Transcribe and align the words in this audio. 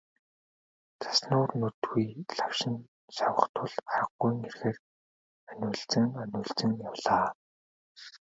Цас 1.01 1.19
нүүр 1.29 1.51
нүдгүй 1.61 2.05
лавшин 2.39 2.75
шавах 3.15 3.47
тул 3.55 3.73
аргагүйн 3.95 4.39
эрхээр 4.47 4.77
анивалзан 5.49 6.05
онилзон 6.21 6.71
явлаа. 6.89 7.27